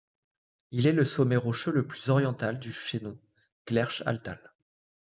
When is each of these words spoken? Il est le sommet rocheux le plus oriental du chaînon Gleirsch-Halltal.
Il 0.71 0.87
est 0.87 0.93
le 0.93 1.05
sommet 1.05 1.35
rocheux 1.35 1.71
le 1.71 1.85
plus 1.85 2.09
oriental 2.09 2.57
du 2.57 2.71
chaînon 2.73 3.19
Gleirsch-Halltal. 3.67 4.39